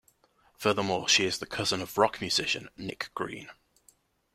[0.57, 3.51] Furthermore, she is the cousin of rock musician Nicke Green.